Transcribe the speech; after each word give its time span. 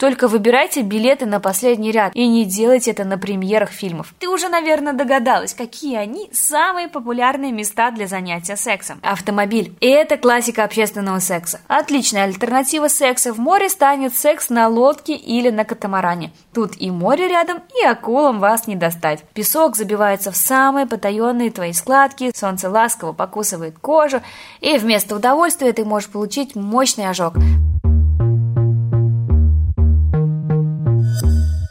Только 0.00 0.28
выбирайте 0.28 0.80
билеты 0.80 1.26
на 1.26 1.40
последний 1.40 1.92
ряд 1.92 2.12
и 2.14 2.26
не 2.26 2.46
делайте 2.46 2.92
это 2.92 3.04
на 3.04 3.18
премьерах 3.18 3.68
фильмов. 3.68 4.14
Ты 4.18 4.30
уже, 4.30 4.48
наверное, 4.48 4.94
догадалась, 4.94 5.52
какие 5.52 5.98
они 5.98 6.30
самые 6.32 6.88
популярные 6.88 7.52
места 7.52 7.90
для 7.90 8.06
занятия 8.06 8.56
сексом. 8.56 8.98
Автомобиль. 9.02 9.76
И 9.80 9.86
это 9.86 10.16
классика 10.16 10.64
общественного 10.64 11.18
секса. 11.18 11.60
Отличная 11.68 12.24
альтернатива 12.24 12.88
секса 12.88 13.34
в 13.34 13.38
море 13.38 13.68
станет 13.68 14.16
секс 14.16 14.48
на 14.48 14.68
лодке 14.68 15.14
или 15.14 15.50
на 15.50 15.66
катамаране. 15.66 16.32
Тут 16.54 16.80
и 16.80 16.90
море 16.90 17.28
рядом, 17.28 17.58
и 17.78 17.84
акулам 17.84 18.40
вас 18.40 18.66
не 18.66 18.76
достать. 18.76 19.22
Песок 19.34 19.76
забивается 19.76 20.32
в 20.32 20.36
самые 20.36 20.86
потаенные 20.86 21.50
твои 21.50 21.74
складки, 21.74 22.32
солнце 22.34 22.70
ласково 22.70 23.12
покусывает 23.12 23.78
кожу, 23.78 24.22
и 24.62 24.78
вместо 24.78 25.14
удовольствия 25.14 25.74
ты 25.74 25.84
можешь 25.84 26.08
получить 26.08 26.56
мощный 26.56 27.10
ожог. 27.10 27.34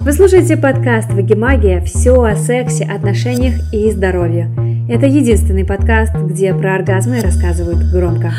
Вы 0.01 0.13
слушаете 0.13 0.55
подкаст 0.55 1.11
«Вагимагия. 1.11 1.83
Все 1.83 2.13
о 2.21 2.33
сексе, 2.33 2.85
отношениях 2.85 3.55
и 3.73 3.91
здоровье». 3.91 4.49
Это 4.89 5.05
единственный 5.05 5.65
подкаст, 5.65 6.15
где 6.15 6.53
про 6.53 6.75
оргазмы 6.75 7.19
рассказывают 7.19 7.79
громко. 7.91 8.31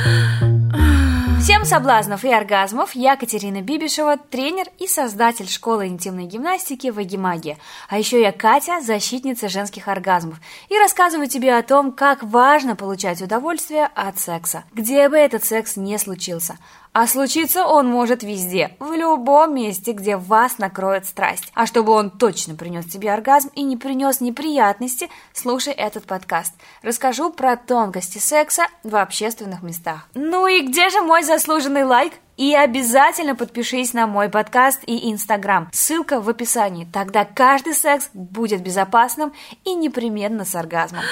Всем 1.39 1.67
соблазнов 1.67 2.25
и 2.25 2.33
оргазмов! 2.33 2.95
Я 2.95 3.17
Катерина 3.17 3.61
Бибишева, 3.61 4.17
тренер 4.17 4.67
и 4.79 4.87
создатель 4.87 5.48
школы 5.48 5.87
интимной 5.87 6.25
гимнастики 6.25 6.89
Вагимагия. 6.89 7.59
А 7.89 7.98
еще 7.98 8.20
я 8.23 8.33
Катя, 8.33 8.81
защитница 8.81 9.51
женских 9.51 9.89
оргазмов. 9.89 10.39
И 10.70 10.79
рассказываю 10.79 11.29
тебе 11.29 11.56
о 11.56 11.62
том, 11.62 11.92
как 11.92 12.23
важно 12.23 12.75
получать 12.75 13.20
удовольствие 13.20 13.89
от 13.95 14.19
секса, 14.19 14.65
где 14.73 15.09
бы 15.11 15.17
этот 15.17 15.45
секс 15.45 15.77
не 15.77 15.98
случился. 15.98 16.56
А 16.93 17.07
случиться 17.07 17.67
он 17.67 17.87
может 17.87 18.25
везде, 18.25 18.77
в 18.80 18.93
любом 18.93 19.55
месте, 19.55 19.93
где 19.93 20.17
вас 20.17 20.59
накроет 20.59 21.07
страсть. 21.07 21.53
А 21.55 21.67
чтобы 21.67 21.93
он 21.93 22.11
точно 22.11 22.57
принес 22.57 22.85
тебе 22.87 23.12
оргазм 23.12 23.51
и 23.55 23.62
не 23.62 23.77
принес 23.77 24.20
неприятности, 24.20 25.09
слушай 25.33 25.73
этот 25.73 26.05
подкаст. 26.05 26.53
Расскажу 26.83 27.31
про 27.31 27.56
тонкости 27.56 28.19
секса 28.19 28.67
в 28.83 28.97
общественных 28.97 29.62
местах. 29.62 30.09
Ну 30.14 30.48
и 30.48 30.67
где 30.67 30.91
же 30.91 31.01
мой 31.01 31.23
заслуженный 31.23 31.84
лайк? 31.84 32.12
И 32.37 32.55
обязательно 32.55 33.36
подпишись 33.36 33.92
на 33.92 34.07
мой 34.07 34.29
подкаст 34.29 34.81
и 34.86 35.12
инстаграм. 35.12 35.69
Ссылка 35.73 36.20
в 36.20 36.29
описании. 36.29 36.89
Тогда 36.92 37.25
каждый 37.25 37.75
секс 37.75 38.09
будет 38.14 38.62
безопасным 38.62 39.33
и 39.64 39.75
непременно 39.75 40.45
с 40.45 40.55
оргазмом. 40.57 41.03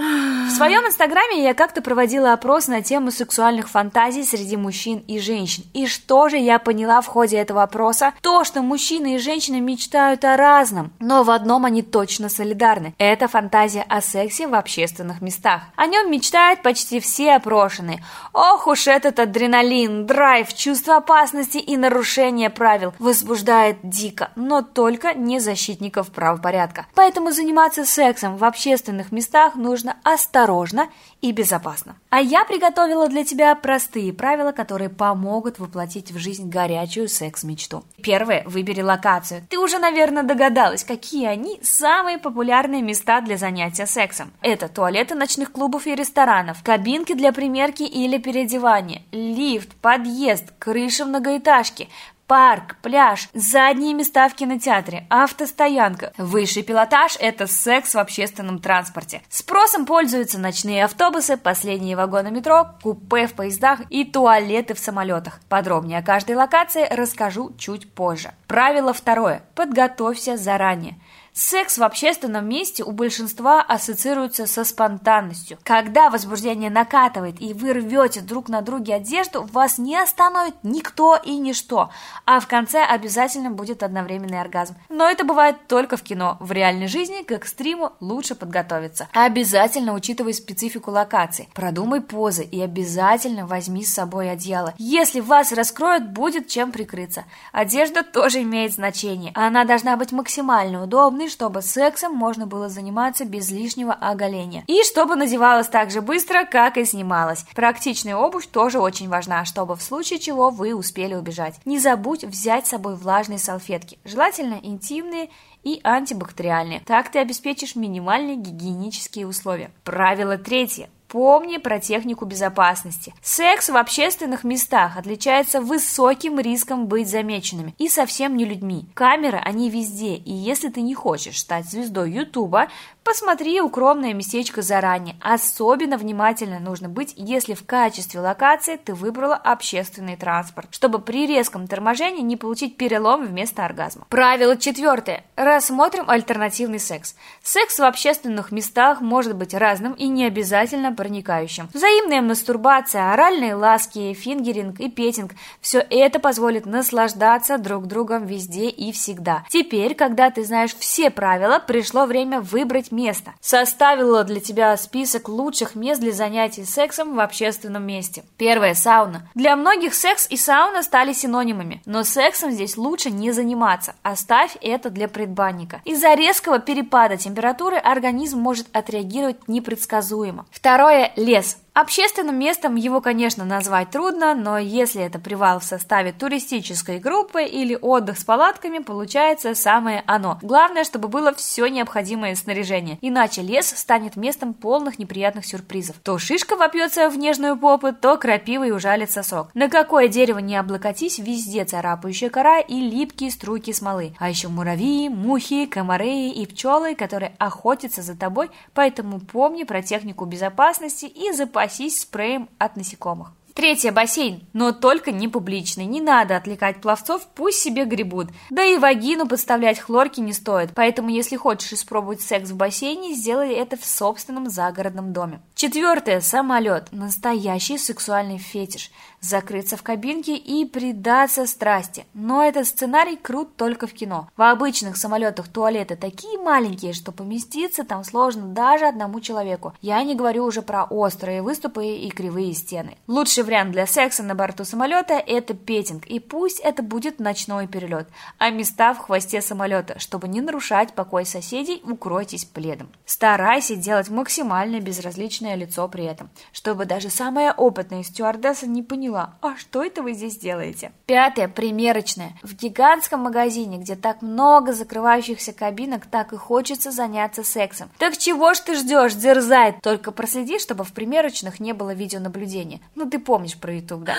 В 0.00 0.50
своем 0.50 0.86
инстаграме 0.86 1.42
я 1.42 1.52
как-то 1.52 1.82
проводила 1.82 2.32
опрос 2.32 2.68
на 2.68 2.82
тему 2.82 3.10
сексуальных 3.10 3.68
фантазий 3.68 4.24
среди 4.24 4.56
мужчин 4.56 5.04
и 5.06 5.18
женщин. 5.18 5.64
И 5.74 5.86
что 5.86 6.28
же 6.30 6.38
я 6.38 6.58
поняла 6.58 7.02
в 7.02 7.06
ходе 7.06 7.36
этого 7.36 7.62
опроса? 7.62 8.14
То, 8.22 8.44
что 8.44 8.62
мужчины 8.62 9.16
и 9.16 9.18
женщины 9.18 9.60
мечтают 9.60 10.24
о 10.24 10.36
разном, 10.36 10.92
но 11.00 11.22
в 11.22 11.30
одном 11.30 11.66
они 11.66 11.82
точно 11.82 12.30
солидарны. 12.30 12.94
Это 12.96 13.28
фантазия 13.28 13.82
о 13.82 14.00
сексе 14.00 14.46
в 14.46 14.54
общественных 14.54 15.20
местах. 15.20 15.62
О 15.76 15.86
нем 15.86 16.10
мечтают 16.10 16.62
почти 16.62 16.98
все 17.00 17.34
опрошенные. 17.34 18.02
Ох 18.32 18.66
уж 18.66 18.86
этот 18.86 19.18
адреналин, 19.18 20.06
драйв, 20.06 20.54
чувство 20.54 20.96
опасности 20.96 21.58
и 21.58 21.76
нарушение 21.76 22.48
правил 22.48 22.94
возбуждает 22.98 23.76
дико, 23.82 24.30
но 24.34 24.62
только 24.62 25.12
не 25.12 25.40
защитников 25.40 26.10
правопорядка. 26.10 26.86
Поэтому 26.94 27.32
заниматься 27.32 27.84
сексом 27.84 28.36
в 28.36 28.44
общественных 28.44 29.12
местах 29.12 29.54
нужно 29.56 29.89
нужно 29.90 29.96
осторожно 30.02 30.88
и 31.20 31.32
безопасно. 31.32 31.96
А 32.10 32.20
я 32.20 32.44
приготовила 32.44 33.08
для 33.08 33.24
тебя 33.24 33.54
простые 33.54 34.12
правила, 34.12 34.52
которые 34.52 34.88
помогут 34.88 35.58
воплотить 35.58 36.10
в 36.10 36.18
жизнь 36.18 36.48
горячую 36.48 37.08
секс-мечту. 37.08 37.84
Первое. 38.02 38.42
Выбери 38.46 38.82
локацию. 38.82 39.46
Ты 39.48 39.58
уже, 39.58 39.78
наверное, 39.78 40.22
догадалась, 40.22 40.84
какие 40.84 41.26
они 41.26 41.60
самые 41.62 42.18
популярные 42.18 42.82
места 42.82 43.20
для 43.20 43.36
занятия 43.36 43.86
сексом. 43.86 44.32
Это 44.40 44.68
туалеты 44.68 45.14
ночных 45.14 45.52
клубов 45.52 45.86
и 45.86 45.94
ресторанов, 45.94 46.62
кабинки 46.62 47.14
для 47.14 47.32
примерки 47.32 47.82
или 47.82 48.18
переодевания, 48.18 49.02
лифт, 49.12 49.74
подъезд, 49.76 50.52
крыша 50.58 51.04
многоэтажки, 51.04 51.88
парк, 52.30 52.76
пляж, 52.80 53.28
задние 53.34 53.92
места 53.92 54.28
в 54.28 54.34
кинотеатре, 54.34 55.04
автостоянка. 55.10 56.12
Высший 56.16 56.62
пилотаж– 56.62 57.16
это 57.20 57.48
секс 57.48 57.96
в 57.96 57.98
общественном 57.98 58.60
транспорте. 58.60 59.22
Спросом 59.28 59.84
пользуются 59.84 60.38
ночные 60.38 60.84
автобусы, 60.84 61.36
последние 61.36 61.96
вагоны 61.96 62.30
метро, 62.30 62.68
купе 62.84 63.26
в 63.26 63.32
поездах 63.32 63.80
и 63.90 64.04
туалеты 64.04 64.74
в 64.74 64.78
самолетах. 64.78 65.40
Подробнее 65.48 65.98
о 65.98 66.02
каждой 66.02 66.36
локации 66.36 66.86
расскажу 66.88 67.52
чуть 67.58 67.92
позже. 67.92 68.30
Правило 68.46 68.92
второе. 68.92 69.42
Подготовься 69.56 70.36
заранее. 70.36 71.00
Секс 71.32 71.78
в 71.78 71.82
общественном 71.84 72.48
месте 72.48 72.82
у 72.82 72.90
большинства 72.90 73.62
ассоциируется 73.62 74.46
со 74.46 74.64
спонтанностью. 74.64 75.58
Когда 75.62 76.10
возбуждение 76.10 76.70
накатывает 76.70 77.40
и 77.40 77.54
вы 77.54 77.72
рвете 77.72 78.20
друг 78.20 78.48
на 78.48 78.62
друге 78.62 78.94
одежду, 78.94 79.42
вас 79.52 79.78
не 79.78 79.96
остановит 79.96 80.54
никто 80.64 81.16
и 81.16 81.36
ничто, 81.36 81.90
а 82.26 82.40
в 82.40 82.48
конце 82.48 82.82
обязательно 82.82 83.50
будет 83.50 83.82
одновременный 83.82 84.40
оргазм. 84.40 84.74
Но 84.88 85.08
это 85.08 85.24
бывает 85.24 85.68
только 85.68 85.96
в 85.96 86.02
кино. 86.02 86.36
В 86.40 86.50
реальной 86.50 86.88
жизни 86.88 87.22
к 87.22 87.30
экстриму 87.30 87.92
лучше 88.00 88.34
подготовиться. 88.34 89.08
Обязательно 89.12 89.94
учитывай 89.94 90.34
специфику 90.34 90.90
локации. 90.90 91.48
Продумай 91.54 92.00
позы 92.00 92.42
и 92.42 92.60
обязательно 92.60 93.46
возьми 93.46 93.84
с 93.84 93.94
собой 93.94 94.30
одеяло. 94.30 94.74
Если 94.78 95.20
вас 95.20 95.52
раскроют, 95.52 96.08
будет 96.08 96.48
чем 96.48 96.72
прикрыться. 96.72 97.24
Одежда 97.52 98.02
тоже 98.02 98.42
имеет 98.42 98.72
значение. 98.72 99.32
Она 99.34 99.64
должна 99.64 99.96
быть 99.96 100.10
максимально 100.12 100.82
удобной, 100.82 101.19
удобный, 101.20 101.28
чтобы 101.28 101.62
сексом 101.62 102.14
можно 102.14 102.46
было 102.46 102.68
заниматься 102.68 103.24
без 103.24 103.50
лишнего 103.50 103.92
оголения. 103.92 104.64
И 104.66 104.82
чтобы 104.84 105.16
надевалась 105.16 105.68
так 105.68 105.90
же 105.90 106.00
быстро, 106.00 106.44
как 106.44 106.76
и 106.76 106.84
снималась. 106.84 107.44
Практичная 107.54 108.16
обувь 108.16 108.46
тоже 108.46 108.78
очень 108.80 109.08
важна, 109.08 109.44
чтобы 109.44 109.76
в 109.76 109.82
случае 109.82 110.18
чего 110.18 110.50
вы 110.50 110.74
успели 110.74 111.14
убежать. 111.14 111.60
Не 111.64 111.78
забудь 111.78 112.24
взять 112.24 112.66
с 112.66 112.70
собой 112.70 112.96
влажные 112.96 113.38
салфетки, 113.38 113.98
желательно 114.04 114.58
интимные 114.62 115.28
и 115.62 115.80
антибактериальные. 115.82 116.80
Так 116.86 117.10
ты 117.10 117.18
обеспечишь 117.18 117.76
минимальные 117.76 118.36
гигиенические 118.36 119.26
условия. 119.26 119.70
Правило 119.84 120.38
третье. 120.38 120.88
Помни 121.10 121.56
про 121.56 121.80
технику 121.80 122.24
безопасности. 122.24 123.12
Секс 123.20 123.68
в 123.68 123.76
общественных 123.76 124.44
местах 124.44 124.96
отличается 124.96 125.60
высоким 125.60 126.38
риском 126.38 126.86
быть 126.86 127.08
замеченными 127.08 127.74
и 127.78 127.88
совсем 127.88 128.36
не 128.36 128.44
людьми. 128.44 128.86
Камеры, 128.94 129.38
они 129.38 129.70
везде, 129.70 130.14
и 130.14 130.32
если 130.32 130.68
ты 130.68 130.82
не 130.82 130.94
хочешь 130.94 131.40
стать 131.40 131.68
звездой 131.68 132.12
Ютуба, 132.12 132.68
Посмотри 133.02 133.60
укромное 133.60 134.12
местечко 134.12 134.62
заранее. 134.62 135.16
Особенно 135.20 135.96
внимательно 135.96 136.60
нужно 136.60 136.88
быть, 136.88 137.14
если 137.16 137.54
в 137.54 137.64
качестве 137.64 138.20
локации 138.20 138.76
ты 138.76 138.94
выбрала 138.94 139.34
общественный 139.34 140.16
транспорт, 140.16 140.68
чтобы 140.70 141.00
при 141.00 141.26
резком 141.26 141.66
торможении 141.66 142.20
не 142.20 142.36
получить 142.36 142.76
перелом 142.76 143.26
вместо 143.26 143.64
оргазма. 143.64 144.06
Правило 144.10 144.56
четвертое. 144.56 145.24
Рассмотрим 145.34 146.08
альтернативный 146.08 146.78
секс. 146.78 147.16
Секс 147.42 147.78
в 147.78 147.84
общественных 147.84 148.52
местах 148.52 149.00
может 149.00 149.34
быть 149.34 149.54
разным 149.54 149.94
и 149.94 150.06
не 150.06 150.26
обязательно 150.26 150.92
проникающим. 150.92 151.68
Взаимная 151.72 152.20
мастурбация, 152.20 153.12
оральные 153.12 153.54
ласки, 153.54 154.12
фингеринг 154.12 154.78
и 154.78 154.90
петинг– 154.90 155.32
все 155.60 155.78
это 155.78 156.20
позволит 156.20 156.66
наслаждаться 156.66 157.58
друг 157.58 157.86
другом 157.86 158.26
везде 158.26 158.68
и 158.68 158.92
всегда. 158.92 159.44
Теперь, 159.48 159.94
когда 159.94 160.30
ты 160.30 160.44
знаешь 160.44 160.76
все 160.76 161.10
правила, 161.10 161.58
пришло 161.58 162.06
время 162.06 162.40
выбрать 162.40 162.89
место. 162.92 163.32
Составила 163.40 164.24
для 164.24 164.40
тебя 164.40 164.76
список 164.76 165.28
лучших 165.28 165.74
мест 165.74 166.00
для 166.00 166.12
занятий 166.12 166.64
сексом 166.64 167.14
в 167.14 167.20
общественном 167.20 167.86
месте. 167.86 168.24
Первое– 168.36 168.74
сауна. 168.74 169.28
Для 169.34 169.56
многих 169.56 169.94
секс 169.94 170.26
и 170.30 170.36
сауна 170.36 170.82
стали 170.82 171.12
синонимами, 171.12 171.82
но 171.86 172.04
сексом 172.04 172.50
здесь 172.50 172.76
лучше 172.76 173.10
не 173.10 173.32
заниматься. 173.32 173.94
Оставь 174.02 174.56
это 174.60 174.90
для 174.90 175.08
предбанника. 175.08 175.80
Из-за 175.84 176.14
резкого 176.14 176.58
перепада 176.58 177.16
температуры 177.16 177.76
организм 177.76 178.38
может 178.38 178.66
отреагировать 178.72 179.48
непредсказуемо. 179.48 180.46
Второе– 180.50 181.12
лес. 181.16 181.58
Общественным 181.72 182.36
местом 182.38 182.74
его, 182.74 183.00
конечно, 183.00 183.44
назвать 183.44 183.90
трудно, 183.90 184.34
но 184.34 184.58
если 184.58 185.02
это 185.02 185.20
привал 185.20 185.60
в 185.60 185.64
составе 185.64 186.12
туристической 186.12 186.98
группы 186.98 187.44
или 187.44 187.78
отдых 187.80 188.18
с 188.18 188.24
палатками, 188.24 188.78
получается 188.78 189.54
самое 189.54 190.02
оно. 190.06 190.38
Главное, 190.42 190.82
чтобы 190.82 191.08
было 191.08 191.32
все 191.32 191.68
необходимое 191.68 192.34
снаряжение, 192.34 192.98
иначе 193.00 193.42
лес 193.42 193.68
станет 193.68 194.16
местом 194.16 194.52
полных 194.52 194.98
неприятных 194.98 195.46
сюрпризов. 195.46 195.96
То 196.02 196.18
шишка 196.18 196.56
вопьется 196.56 197.08
в 197.08 197.16
нежную 197.16 197.56
попу, 197.56 197.92
то 197.92 198.16
крапивой 198.16 198.72
ужалит 198.72 199.12
сосок. 199.12 199.48
На 199.54 199.68
какое 199.68 200.08
дерево 200.08 200.38
не 200.38 200.56
облокотись, 200.56 201.18
везде 201.18 201.64
царапающая 201.64 202.30
кора 202.30 202.58
и 202.58 202.80
липкие 202.80 203.30
струйки 203.30 203.72
смолы. 203.72 204.14
А 204.18 204.28
еще 204.28 204.48
муравьи, 204.48 205.08
мухи, 205.08 205.66
комары 205.66 206.30
и 206.30 206.46
пчелы, 206.46 206.96
которые 206.96 207.32
охотятся 207.38 208.02
за 208.02 208.16
тобой, 208.16 208.50
поэтому 208.74 209.20
помни 209.20 209.62
про 209.62 209.82
технику 209.82 210.24
безопасности 210.24 211.06
и 211.06 211.32
запасись 211.60 212.00
спреем 212.00 212.48
от 212.58 212.76
насекомых. 212.76 213.32
Третье– 213.52 213.92
бассейн, 213.92 214.46
но 214.54 214.72
только 214.72 215.12
не 215.12 215.28
публичный. 215.28 215.84
Не 215.84 216.00
надо 216.00 216.36
отвлекать 216.36 216.80
пловцов, 216.80 217.26
пусть 217.34 217.60
себе 217.60 217.84
гребут. 217.84 218.28
Да 218.48 218.64
и 218.64 218.78
вагину 218.78 219.26
подставлять 219.26 219.78
хлорки 219.78 220.20
не 220.20 220.32
стоит, 220.32 220.70
поэтому 220.74 221.10
если 221.10 221.36
хочешь 221.36 221.72
испробовать 221.72 222.22
секс 222.22 222.48
в 222.50 222.56
бассейне, 222.56 223.14
сделай 223.14 223.52
это 223.52 223.76
в 223.76 223.84
собственном 223.84 224.48
загородном 224.48 225.12
доме. 225.12 225.42
Четвертое– 225.60 226.20
самолет. 226.22 226.88
Настоящий 226.90 227.76
сексуальный 227.76 228.38
фетиш– 228.38 228.90
закрыться 229.20 229.76
в 229.76 229.82
кабинке 229.82 230.34
и 230.34 230.64
предаться 230.64 231.46
страсти. 231.46 232.06
Но 232.14 232.42
этот 232.42 232.66
сценарий 232.66 233.16
крут 233.16 233.56
только 233.56 233.86
в 233.86 233.92
кино. 233.92 234.30
В 234.38 234.42
обычных 234.42 234.96
самолетах 234.96 235.48
туалеты 235.48 235.96
такие 235.96 236.38
маленькие, 236.38 236.94
что 236.94 237.12
поместиться 237.12 237.84
там 237.84 238.04
сложно 238.04 238.46
даже 238.46 238.86
одному 238.86 239.20
человеку. 239.20 239.74
Я 239.82 240.02
не 240.02 240.14
говорю 240.14 240.46
уже 240.46 240.62
про 240.62 240.84
острые 240.84 241.42
выступы 241.42 241.86
и 241.86 242.08
кривые 242.08 242.54
стены. 242.54 242.96
Лучший 243.06 243.44
вариант 243.44 243.72
для 243.72 243.86
секса 243.86 244.22
на 244.22 244.34
борту 244.34 244.64
самолета– 244.64 245.14
это 245.26 245.52
петинг, 245.52 246.06
и 246.06 246.20
пусть 246.20 246.60
это 246.60 246.82
будет 246.82 247.20
ночной 247.20 247.66
перелет, 247.66 248.08
а 248.38 248.48
места 248.48 248.94
в 248.94 248.98
хвосте 248.98 249.42
самолета, 249.42 249.98
чтобы 249.98 250.26
не 250.26 250.40
нарушать 250.40 250.94
покой 250.94 251.26
соседей, 251.26 251.82
укройтесь 251.84 252.46
пледом. 252.46 252.88
Старайся 253.04 253.76
делать 253.76 254.08
максимально 254.08 254.80
безразличное 254.80 255.49
лицо 255.56 255.88
при 255.88 256.04
этом, 256.04 256.30
чтобы 256.52 256.86
даже 256.86 257.10
самая 257.10 257.52
опытная 257.52 258.02
стюардесса 258.02 258.66
не 258.66 258.82
поняла, 258.82 259.00
поняла, 259.00 259.34
а 259.40 259.56
что 259.56 259.82
это 259.82 260.02
вы 260.02 260.12
здесь 260.12 260.36
делаете? 260.36 260.92
Пятое, 261.06 261.48
примерочное. 261.48 262.32
В 262.42 262.54
гигантском 262.54 263.20
магазине, 263.20 263.78
где 263.78 263.96
так 263.96 264.22
много 264.22 264.72
закрывающихся 264.72 265.52
кабинок, 265.52 266.06
так 266.06 266.32
и 266.32 266.36
хочется 266.36 266.90
заняться 266.90 267.44
сексом. 267.44 267.90
Так 267.98 268.16
чего 268.16 268.54
ж 268.54 268.60
ты 268.60 268.74
ждешь, 268.74 269.14
дерзай? 269.14 269.76
Только 269.82 270.12
проследи, 270.12 270.58
чтобы 270.58 270.84
в 270.84 270.92
примерочных 270.92 271.60
не 271.60 271.72
было 271.72 271.94
видеонаблюдения. 271.94 272.80
Ну, 272.94 273.08
ты 273.08 273.18
помнишь 273.18 273.56
про 273.56 273.72
YouTube, 273.74 274.04
да? 274.04 274.14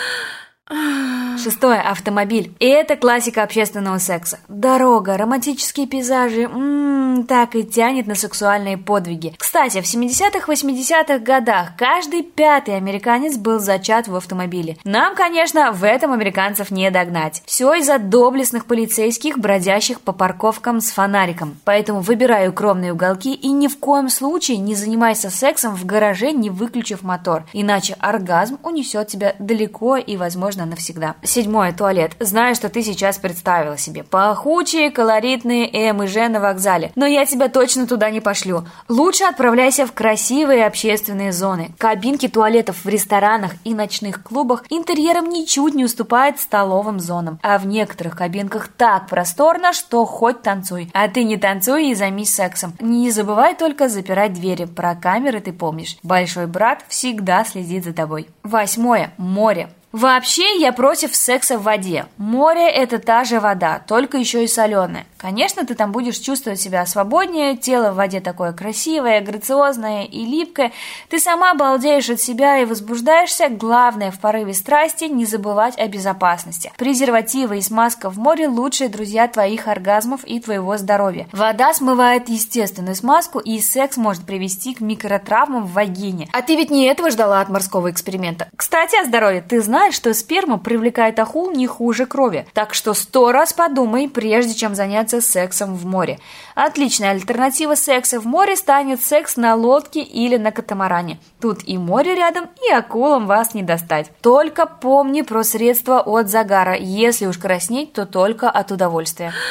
Шестое. 1.37 1.81
Автомобиль. 1.81 2.55
И 2.59 2.65
это 2.65 2.95
классика 2.95 3.43
общественного 3.43 3.97
секса. 3.97 4.39
Дорога, 4.47 5.17
романтические 5.17 5.87
пейзажи. 5.87 6.47
Ммм, 6.47 7.10
так 7.25 7.55
и 7.55 7.63
тянет 7.63 8.07
на 8.07 8.15
сексуальные 8.15 8.77
подвиги. 8.77 9.33
Кстати, 9.37 9.81
в 9.81 9.85
70-х, 9.85 10.51
80-х 10.51 11.19
годах 11.19 11.69
каждый 11.77 12.23
пятый 12.23 12.77
американец 12.77 13.37
был 13.37 13.59
зачат 13.59 14.07
в 14.07 14.15
автомобиле. 14.15 14.77
Нам, 14.83 15.15
конечно, 15.15 15.71
в 15.71 15.83
этом 15.83 16.13
американцев 16.13 16.71
не 16.71 16.89
догнать. 16.91 17.43
Все 17.45 17.73
из-за 17.75 17.97
доблестных 17.97 18.65
полицейских, 18.65 19.37
бродящих 19.37 20.01
по 20.01 20.11
парковкам 20.11 20.81
с 20.81 20.91
фонариком. 20.91 21.57
Поэтому 21.65 22.01
выбирай 22.01 22.49
укромные 22.49 22.93
уголки 22.93 23.33
и 23.33 23.51
ни 23.51 23.67
в 23.67 23.77
коем 23.79 24.09
случае 24.09 24.57
не 24.57 24.75
занимайся 24.75 25.29
сексом 25.29 25.75
в 25.75 25.85
гараже, 25.85 26.31
не 26.31 26.49
выключив 26.49 27.03
мотор. 27.03 27.43
Иначе 27.53 27.95
оргазм 27.99 28.57
унесет 28.63 29.07
тебя 29.07 29.35
далеко 29.39 29.97
и, 29.97 30.17
возможно, 30.17 30.65
навсегда. 30.65 31.15
Седьмое, 31.23 31.73
туалет. 31.73 32.11
Знаю, 32.19 32.55
что 32.55 32.69
ты 32.69 32.83
сейчас 32.83 33.17
представила 33.17 33.77
себе. 33.77 34.03
Пахучие, 34.03 34.91
колоритные 34.91 35.69
М 35.71 36.03
и 36.03 36.07
Ж 36.07 36.29
на 36.29 36.39
вокзале. 36.39 36.91
Но 36.95 37.05
я 37.13 37.25
тебя 37.25 37.49
точно 37.49 37.87
туда 37.87 38.09
не 38.09 38.21
пошлю. 38.21 38.65
Лучше 38.87 39.23
отправляйся 39.23 39.85
в 39.85 39.93
красивые 39.93 40.65
общественные 40.65 41.31
зоны. 41.31 41.71
Кабинки 41.77 42.27
туалетов 42.27 42.83
в 42.83 42.89
ресторанах 42.89 43.51
и 43.63 43.73
ночных 43.73 44.23
клубах 44.23 44.63
интерьером 44.69 45.29
ничуть 45.29 45.73
не 45.73 45.85
уступают 45.85 46.39
столовым 46.39 46.99
зонам. 46.99 47.39
А 47.41 47.57
в 47.57 47.65
некоторых 47.65 48.17
кабинках 48.17 48.67
так 48.67 49.07
просторно, 49.07 49.73
что 49.73 50.05
хоть 50.05 50.41
танцуй. 50.41 50.89
А 50.93 51.07
ты 51.07 51.23
не 51.23 51.37
танцуй 51.37 51.89
и 51.89 51.95
займись 51.95 52.33
сексом. 52.33 52.73
Не 52.79 53.11
забывай 53.11 53.55
только 53.55 53.89
запирать 53.89 54.33
двери. 54.33 54.65
Про 54.65 54.95
камеры 54.95 55.39
ты 55.39 55.53
помнишь. 55.53 55.97
Большой 56.03 56.47
брат 56.47 56.83
всегда 56.87 57.43
следит 57.43 57.83
за 57.83 57.93
тобой. 57.93 58.27
Восьмое. 58.43 59.13
Море. 59.17 59.69
Вообще 59.91 60.57
я 60.59 60.71
против 60.71 61.15
секса 61.15 61.57
в 61.57 61.63
воде. 61.63 62.05
Море– 62.17 62.69
это 62.71 62.97
та 62.99 63.23
же 63.25 63.39
вода, 63.39 63.81
только 63.85 64.17
еще 64.17 64.43
и 64.43 64.47
соленая. 64.47 65.05
Конечно, 65.17 65.65
ты 65.65 65.75
там 65.75 65.91
будешь 65.91 66.17
чувствовать 66.17 66.59
себя 66.59 66.85
свободнее, 66.85 67.57
тело 67.57 67.91
в 67.91 67.95
воде 67.95 68.21
такое 68.21 68.53
красивое, 68.53 69.21
грациозное 69.21 70.05
и 70.05 70.25
липкое. 70.25 70.71
Ты 71.09 71.19
сама 71.19 71.53
балдеешь 71.53 72.09
от 72.09 72.21
себя 72.21 72.57
и 72.57 72.65
возбуждаешься. 72.65 73.49
Главное 73.49 74.11
в 74.11 74.19
порыве 74.19 74.53
страсти 74.53 75.05
не 75.05 75.25
забывать 75.25 75.77
о 75.77 75.87
безопасности. 75.87 76.71
Презервативы 76.77 77.57
и 77.57 77.61
смазка 77.61 78.09
в 78.09 78.17
море– 78.17 78.47
лучшие 78.49 78.89
друзья 78.89 79.27
твоих 79.27 79.67
оргазмов 79.67 80.21
и 80.23 80.39
твоего 80.39 80.77
здоровья. 80.77 81.27
Вода 81.33 81.73
смывает 81.73 82.29
естественную 82.29 82.95
смазку, 82.95 83.39
и 83.39 83.59
секс 83.59 83.97
может 83.97 84.25
привести 84.25 84.73
к 84.73 84.81
микротравмам 84.81 85.65
в 85.65 85.73
вагине. 85.73 86.29
А 86.31 86.41
ты 86.41 86.55
ведь 86.55 86.71
не 86.71 86.85
этого 86.85 87.11
ждала 87.11 87.41
от 87.41 87.49
морского 87.49 87.91
эксперимента. 87.91 88.47
Кстати, 88.55 88.95
о 88.95 89.05
здоровье. 89.05 89.41
Ты 89.41 89.61
знаешь, 89.61 89.80
что 89.89 90.13
сперма 90.13 90.59
привлекает 90.59 91.17
ахул 91.17 91.49
не 91.49 91.65
хуже 91.65 92.05
крови. 92.05 92.45
Так 92.53 92.75
что 92.75 92.93
сто 92.93 93.31
раз 93.31 93.53
подумай, 93.53 94.07
прежде 94.07 94.53
чем 94.53 94.75
заняться 94.75 95.19
сексом 95.19 95.75
в 95.75 95.87
море. 95.87 96.19
Отличная 96.53 97.09
альтернатива 97.09 97.73
секса 97.73 98.19
в 98.19 98.27
море 98.27 98.55
станет 98.55 99.01
секс 99.01 99.37
на 99.37 99.55
лодке 99.55 100.01
или 100.01 100.37
на 100.37 100.51
катамаране. 100.51 101.19
Тут 101.39 101.61
и 101.65 101.79
море 101.79 102.13
рядом, 102.13 102.49
и 102.67 102.71
акулам 102.71 103.25
вас 103.25 103.55
не 103.55 103.63
достать. 103.63 104.11
Только 104.21 104.67
помни 104.67 105.23
про 105.23 105.43
средства 105.43 106.01
от 106.01 106.29
загара. 106.29 106.75
Если 106.77 107.25
уж 107.25 107.39
краснеть, 107.39 107.93
то 107.93 108.05
только 108.05 108.51
от 108.51 108.71
удовольствия. 108.71 109.33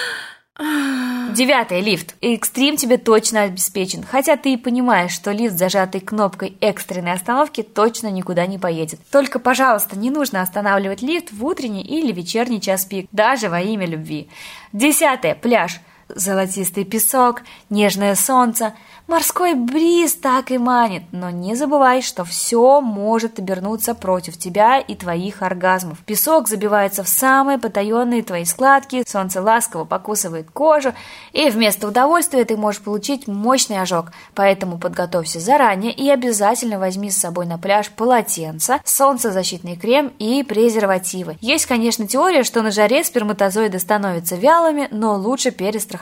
Девятый 1.35 1.81
лифт. 1.81 2.17
Экстрим 2.21 2.77
тебе 2.77 2.99
точно 2.99 3.43
обеспечен, 3.43 4.03
хотя 4.03 4.37
ты 4.37 4.55
и 4.55 4.57
понимаешь, 4.57 5.13
что 5.13 5.31
лифт, 5.31 5.57
зажатый 5.57 6.01
кнопкой 6.01 6.57
экстренной 6.61 7.13
остановки, 7.13 7.63
точно 7.63 8.09
никуда 8.09 8.47
не 8.47 8.59
поедет. 8.59 8.99
Только, 9.13 9.39
пожалуйста, 9.39 9.97
не 9.97 10.11
нужно 10.11 10.43
останавливать 10.43 11.03
лифт 11.03 11.33
в 11.33 11.45
утренний 11.45 11.83
или 11.83 12.11
вечерний 12.11 12.61
час 12.61 12.85
пик, 12.85 13.07
даже 13.13 13.49
во 13.49 13.61
имя 13.61 13.87
любви. 13.87 14.29
Десятое. 14.73 15.37
Пляж. 15.37 15.81
Золотистый 16.15 16.85
песок, 16.85 17.43
нежное 17.69 18.15
солнце– 18.15 18.75
Морской 19.11 19.55
бриз 19.55 20.15
так 20.15 20.53
и 20.53 20.59
манит, 20.59 21.03
но 21.11 21.31
не 21.31 21.57
забывай, 21.57 22.01
что 22.01 22.25
все 22.25 22.81
может 22.81 23.41
обернуться 23.41 23.97
против 23.97 24.39
тебя 24.39 24.79
и 24.79 24.95
твоих 24.95 25.43
оргазмов. 25.43 25.99
Песок 26.07 26.47
забивается 26.47 27.03
в 27.03 27.09
самые 27.09 27.59
потаенные 27.59 28.23
твои 28.23 28.45
складки, 28.45 29.03
солнце 29.05 29.43
ласково 29.43 29.85
покусывает 29.85 30.49
кожу, 30.53 30.93
и 31.33 31.51
вместо 31.51 31.89
удовольствия 31.89 32.45
ты 32.45 32.57
можешь 32.57 32.83
получить 32.83 33.27
мощный 33.27 33.81
ожог. 33.81 34.13
Поэтому 34.37 34.79
подготовься 34.79 35.41
заранее 35.41 35.93
и 35.93 36.09
обязательно 36.09 36.79
возьми 36.79 37.11
с 37.11 37.19
собой 37.19 37.47
на 37.47 37.59
пляж 37.59 37.91
полотенце, 37.91 38.79
солнцезащитный 38.85 39.75
крем 39.75 40.13
и 40.21 40.45
презервативы. 40.45 41.37
Есть, 41.41 41.67
конечно, 41.67 42.07
теория, 42.07 42.45
что 42.45 42.63
на 42.63 42.71
жаре 42.71 43.03
сперматозоиды 43.03 43.81
становятся 43.81 44.37
вялыми, 44.37 44.87
но 44.93 45.17
лучше 45.17 45.51
перестраховаться. 45.51 46.00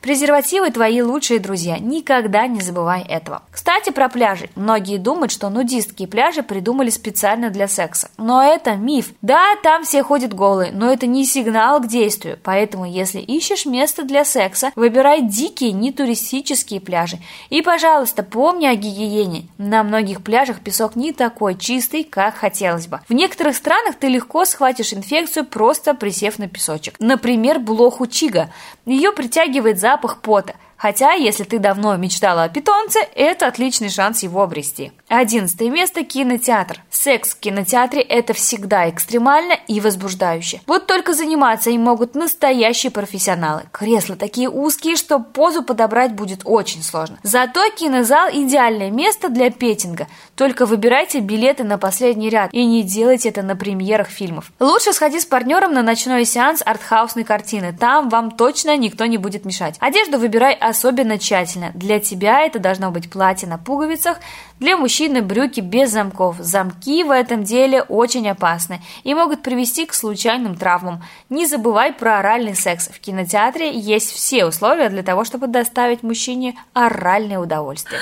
Презервативы 0.00 0.70
твои 0.70 1.02
лучшие 1.02 1.40
друзья. 1.40 1.78
Никогда 1.78 2.46
не 2.46 2.60
забывай 2.60 3.02
этого. 3.02 3.42
Кстати, 3.50 3.90
про 3.90 4.08
пляжи. 4.08 4.48
Многие 4.54 4.98
думают, 4.98 5.32
что 5.32 5.48
нудистские 5.50 6.08
пляжи 6.08 6.42
придумали 6.42 6.90
специально 6.90 7.50
для 7.50 7.68
секса. 7.68 8.10
Но 8.16 8.42
это 8.42 8.76
миф. 8.76 9.12
Да, 9.22 9.54
там 9.62 9.84
все 9.84 10.02
ходят 10.02 10.32
голые, 10.34 10.72
но 10.72 10.92
это 10.92 11.06
не 11.06 11.24
сигнал 11.24 11.80
к 11.80 11.86
действию. 11.86 12.38
Поэтому, 12.42 12.84
если 12.84 13.20
ищешь 13.20 13.66
место 13.66 14.04
для 14.04 14.24
секса, 14.24 14.72
выбирай 14.76 15.22
дикие, 15.22 15.72
не 15.72 15.92
туристические 15.92 16.80
пляжи. 16.80 17.18
И, 17.48 17.62
пожалуйста, 17.62 18.22
помни 18.22 18.66
о 18.66 18.74
гигиене. 18.74 19.48
На 19.58 19.82
многих 19.82 20.22
пляжах 20.22 20.60
песок 20.60 20.96
не 20.96 21.12
такой 21.12 21.56
чистый, 21.56 22.04
как 22.04 22.36
хотелось 22.36 22.86
бы. 22.86 23.00
В 23.08 23.12
некоторых 23.12 23.56
странах 23.56 23.96
ты 23.96 24.08
легко 24.08 24.44
схватишь 24.44 24.92
инфекцию, 24.92 25.44
просто 25.44 25.94
присев 25.94 26.38
на 26.38 26.48
песочек. 26.48 26.94
Например, 26.98 27.58
блоху 27.58 28.06
чига. 28.06 28.50
Ее 28.86 29.12
притягивает 29.40 29.78
запах 29.78 30.20
пота. 30.20 30.54
Хотя, 30.80 31.12
если 31.12 31.44
ты 31.44 31.58
давно 31.58 31.94
мечтала 31.98 32.44
о 32.44 32.48
питомце, 32.48 33.00
это 33.14 33.46
отличный 33.46 33.90
шанс 33.90 34.22
его 34.22 34.42
обрести. 34.42 34.92
Одиннадцатое 35.08 35.68
место– 35.68 36.04
кинотеатр. 36.06 36.80
Секс 36.88 37.30
в 37.30 37.38
кинотеатре– 37.38 38.00
это 38.08 38.32
всегда 38.32 38.88
экстремально 38.88 39.58
и 39.68 39.78
возбуждающе. 39.78 40.62
Вот 40.66 40.86
только 40.86 41.12
заниматься 41.12 41.68
им 41.68 41.82
могут 41.82 42.14
настоящие 42.14 42.90
профессионалы. 42.90 43.64
Кресла 43.72 44.16
такие 44.16 44.48
узкие, 44.48 44.96
что 44.96 45.18
позу 45.18 45.62
подобрать 45.62 46.14
будет 46.14 46.40
очень 46.44 46.82
сложно. 46.82 47.18
Зато 47.22 47.60
кинозал– 47.76 48.30
идеальное 48.32 48.90
место 48.90 49.28
для 49.28 49.50
петинга. 49.50 50.06
Только 50.34 50.64
выбирайте 50.64 51.20
билеты 51.20 51.62
на 51.62 51.76
последний 51.76 52.30
ряд 52.30 52.54
и 52.54 52.64
не 52.64 52.84
делайте 52.84 53.28
это 53.28 53.42
на 53.42 53.54
премьерах 53.54 54.08
фильмов. 54.08 54.50
Лучше 54.58 54.94
сходи 54.94 55.20
с 55.20 55.26
партнером 55.26 55.74
на 55.74 55.82
ночной 55.82 56.24
сеанс 56.24 56.62
артхаусной 56.64 57.24
картины. 57.24 57.76
Там 57.78 58.08
вам 58.08 58.30
точно 58.30 58.78
никто 58.78 59.04
не 59.04 59.18
будет 59.18 59.44
мешать. 59.44 59.76
Одежду 59.80 60.18
выбирай 60.18 60.54
особенно 60.70 61.18
тщательно. 61.18 61.70
Для 61.74 62.00
тебя 62.00 62.40
это 62.40 62.58
должно 62.58 62.90
быть 62.90 63.10
платье 63.10 63.46
на 63.46 63.58
пуговицах, 63.58 64.18
для 64.58 64.76
мужчины 64.76 65.22
брюки 65.22 65.60
без 65.60 65.90
замков. 65.90 66.36
Замки 66.38 67.04
в 67.04 67.10
этом 67.10 67.44
деле 67.44 67.82
очень 67.82 68.28
опасны 68.28 68.80
и 69.04 69.14
могут 69.14 69.42
привести 69.42 69.86
к 69.86 69.94
случайным 69.94 70.56
травмам. 70.56 71.02
Не 71.28 71.46
забывай 71.46 71.92
про 71.92 72.18
оральный 72.18 72.54
секс. 72.54 72.88
В 72.88 72.98
кинотеатре 73.00 73.70
есть 73.78 74.10
все 74.10 74.46
условия 74.46 74.88
для 74.88 75.02
того, 75.02 75.24
чтобы 75.24 75.46
доставить 75.46 76.02
мужчине 76.02 76.56
оральное 76.72 77.38
удовольствие. 77.38 78.00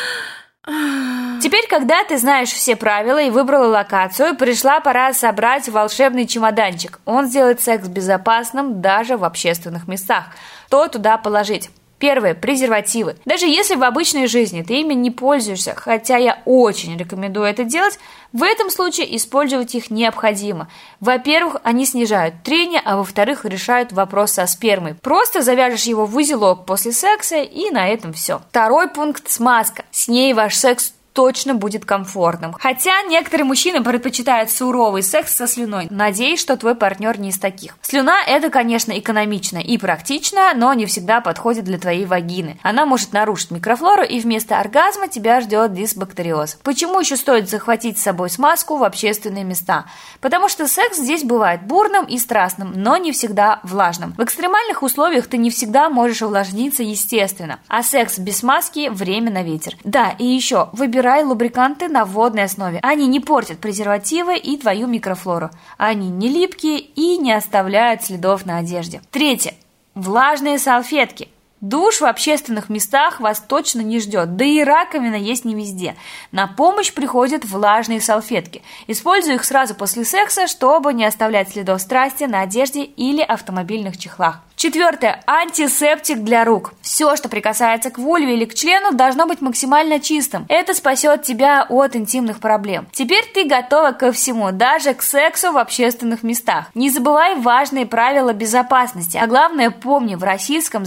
Теперь, 1.41 1.67
когда 1.69 2.05
ты 2.05 2.19
знаешь 2.19 2.51
все 2.51 2.77
правила 2.77 3.23
и 3.23 3.31
выбрала 3.31 3.69
локацию, 3.69 4.37
пришла 4.37 4.81
пора 4.81 5.15
собрать 5.15 5.69
волшебный 5.69 6.27
чемоданчик. 6.27 7.01
Он 7.07 7.27
сделает 7.27 7.61
секс 7.63 7.89
безопасным 7.89 8.83
даже 8.83 9.17
в 9.17 9.25
общественных 9.25 9.89
местах. 9.89 10.27
Что 10.67 10.89
туда 10.89 11.17
положить? 11.17 11.71
Первое. 11.99 12.35
Презервативы. 12.35 13.17
Даже 13.25 13.47
если 13.47 13.75
в 13.75 13.83
обычной 13.83 14.27
жизни 14.27 14.63
ты 14.63 14.81
ими 14.81 14.95
не 14.95 15.11
пользуешься, 15.11 15.75
хотя 15.75 16.17
я 16.17 16.41
очень 16.45 16.97
рекомендую 16.97 17.47
это 17.47 17.65
делать, 17.65 17.99
в 18.33 18.43
этом 18.43 18.71
случае 18.71 19.17
использовать 19.17 19.75
их 19.75 19.91
необходимо. 19.91 20.69
Во-первых, 21.01 21.57
они 21.65 21.87
снижают 21.87 22.43
трение, 22.45 22.81
а 22.85 22.97
во-вторых, 22.99 23.45
решают 23.45 23.93
вопрос 23.93 24.33
со 24.33 24.47
спермой. 24.47 24.95
Просто 24.95 25.43
завяжешь 25.43 25.85
его 25.85 26.07
в 26.07 26.17
узелок 26.17 26.67
после 26.67 26.93
секса, 26.93 27.39
и 27.39 27.71
на 27.71 27.89
этом 27.89 28.13
все. 28.13 28.43
Второй 28.51 28.89
пункт– 28.89 29.25
смазка. 29.31 29.85
С 29.91 30.09
ней 30.09 30.35
ваш 30.35 30.57
секс 30.57 30.93
точно 31.13 31.55
будет 31.55 31.85
комфортным. 31.85 32.53
Хотя 32.53 33.03
некоторые 33.03 33.45
мужчины 33.45 33.83
предпочитают 33.83 34.51
суровый 34.51 35.03
секс 35.03 35.35
со 35.35 35.49
слюной. 35.49 35.89
Надеюсь, 35.91 36.41
что 36.41 36.57
твой 36.57 36.77
партнер 36.77 37.19
не 37.19 37.31
из 37.31 37.39
таких. 37.39 37.77
Слюна 37.83 38.23
это, 38.25 38.51
конечно, 38.51 38.97
экономично 38.97 39.59
и 39.59 39.79
практично, 39.79 40.53
но 40.55 40.73
не 40.75 40.87
всегда 40.87 41.21
подходит 41.21 41.65
для 41.65 41.79
твоей 41.79 42.05
вагины. 42.05 42.61
Она 42.63 42.87
может 42.87 43.13
нарушить 43.13 43.51
микрофлору 43.51 44.05
и 44.05 44.21
вместо 44.21 44.61
оргазма 44.61 45.09
тебя 45.09 45.41
ждет 45.41 45.73
дисбактериоз. 45.73 46.59
Почему 46.63 47.01
еще 47.01 47.17
стоит 47.17 47.51
захватить 47.51 47.99
с 47.99 48.03
собой 48.03 48.31
смазку 48.31 48.77
в 48.77 48.85
общественные 48.85 49.43
места? 49.43 49.87
Потому 50.21 50.49
что 50.49 50.69
секс 50.69 50.99
здесь 50.99 51.25
бывает 51.25 51.63
бурным 51.65 52.05
и 52.05 52.17
страстным, 52.19 52.73
но 52.77 52.97
не 52.97 53.11
всегда 53.11 53.59
влажным. 53.65 54.15
В 54.17 54.23
экстремальных 54.23 54.85
условиях 54.85 55.27
ты 55.27 55.37
не 55.37 55.51
всегда 55.51 55.89
можешь 55.89 56.23
увлажниться 56.23 56.85
естественно, 56.85 57.59
а 57.67 57.83
секс 57.83 58.19
без 58.19 58.39
смазки– 58.39 58.89
время 58.91 59.33
на 59.33 59.43
ветер. 59.43 59.75
Да, 59.83 60.15
и 60.19 60.25
еще, 60.25 60.69
выбирай 60.73 60.98
Выбирай 60.99 61.23
лубриканты 61.23 61.87
на 61.87 62.05
водной 62.05 62.43
основе. 62.43 62.81
Они 62.83 63.07
не 63.07 63.21
портят 63.21 63.61
презервативы 63.61 64.37
и 64.37 64.57
твою 64.57 64.89
микрофлору. 64.89 65.51
Они 65.77 66.11
не 66.11 66.29
липкие 66.29 66.81
и 66.81 67.17
не 67.19 67.31
оставляют 67.31 68.03
следов 68.03 68.45
на 68.45 68.59
одежде. 68.59 69.01
Третье. 69.13 69.55
Влажные 69.95 70.59
салфетки. 70.59 71.29
Душ 71.61 72.01
в 72.01 72.05
общественных 72.05 72.69
местах 72.69 73.19
вас 73.19 73.41
точно 73.41 73.81
не 73.81 73.99
ждет, 73.99 74.37
да 74.37 74.45
и 74.45 74.63
раковина 74.63 75.17
есть 75.17 75.45
не 75.45 75.57
везде. 75.57 75.97
На 76.31 76.47
помощь 76.47 76.93
приходят 76.93 77.45
влажные 77.45 78.01
салфетки. 78.01 78.63
Используй 78.87 79.35
их 79.35 79.45
сразу 79.45 79.75
после 79.75 80.05
секса, 80.05 80.47
чтобы 80.47 80.93
не 80.93 81.05
оставлять 81.05 81.51
следов 81.51 81.81
страсти 81.81 82.25
на 82.25 82.43
одежде 82.43 82.85
или 82.85 83.23
автомобильных 83.23 83.99
чехлах. 83.99 84.41
Четвертое. 84.59 85.23
Антисептик 85.29 86.25
для 86.25 86.45
рук. 86.45 86.73
Все, 86.83 87.15
что 87.15 87.29
прикасается 87.29 87.91
к 87.91 87.99
вульве 87.99 88.35
или 88.35 88.45
к 88.45 88.55
члену, 88.55 88.91
должно 88.93 89.25
быть 89.25 89.41
максимально 89.41 90.01
чистым. 90.01 90.47
Это 90.49 90.75
спасет 90.75 91.23
тебя 91.23 91.65
от 91.69 91.95
интимных 91.95 92.41
проблем. 92.41 92.89
Теперь 92.91 93.25
ты 93.33 93.45
готова 93.45 93.93
ко 93.93 94.11
всему, 94.11 94.51
даже 94.51 94.95
к 94.95 95.03
сексу 95.03 95.53
в 95.53 95.59
общественных 95.59 96.25
местах. 96.25 96.73
Не 96.75 96.91
забывай 96.91 97.37
важные 97.37 97.87
правила 97.87 98.33
безопасности. 98.33 99.17
А 99.17 99.29
главное, 99.29 99.71
помни, 99.71 100.17
в 100.17 100.25
российском 100.25 100.85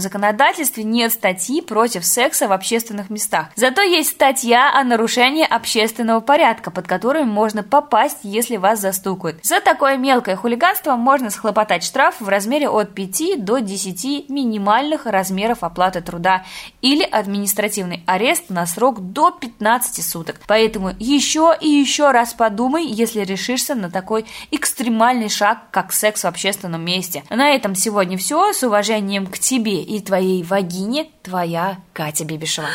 законодательстве 0.62 0.84
нет 0.84 1.12
статьи 1.12 1.60
против 1.60 2.04
секса 2.04 2.48
в 2.48 2.52
общественных 2.52 3.10
местах. 3.10 3.46
Зато 3.56 3.82
есть 3.82 4.10
статья 4.10 4.72
о 4.72 4.84
нарушении 4.84 5.44
общественного 5.44 6.20
порядка, 6.20 6.70
под 6.70 6.86
которую 6.86 7.26
можно 7.26 7.62
попасть, 7.62 8.18
если 8.22 8.56
вас 8.56 8.80
застукают. 8.80 9.44
За 9.44 9.60
такое 9.60 9.96
мелкое 9.96 10.36
хулиганство 10.36 10.96
можно 10.96 11.30
схлопотать 11.30 11.84
штраф 11.84 12.16
в 12.20 12.28
размере 12.28 12.68
от 12.68 12.94
5 12.94 13.44
до 13.44 13.58
10 13.58 14.28
минимальных 14.28 15.06
размеров 15.06 15.62
оплаты 15.62 16.00
труда 16.00 16.44
или 16.80 17.02
административный 17.02 18.02
арест 18.06 18.50
на 18.50 18.66
срок 18.66 19.00
до 19.00 19.30
15 19.30 20.04
суток. 20.04 20.40
Поэтому 20.46 20.92
еще 20.98 21.56
и 21.60 21.68
еще 21.68 22.10
раз 22.10 22.34
подумай, 22.34 22.86
если 22.86 23.20
решишься 23.20 23.74
на 23.74 23.90
такой 23.90 24.24
экстремальный 24.50 25.28
шаг, 25.28 25.70
как 25.70 25.92
секс 25.92 26.22
в 26.22 26.26
общественном 26.26 26.84
месте. 26.84 27.24
На 27.30 27.50
этом 27.50 27.74
сегодня 27.74 28.16
все. 28.16 28.52
С 28.52 28.62
уважением 28.62 29.26
к 29.26 29.38
тебе 29.38 29.82
и 29.82 30.00
твоей 30.00 30.42
вагине, 30.52 31.08
твоя 31.22 31.78
Катя 31.94 32.26
Бибишева. 32.26 32.68